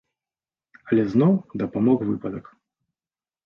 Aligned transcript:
Але 0.93 1.03
зноў 1.11 1.33
дапамог 1.65 1.97
выпадак. 2.11 2.45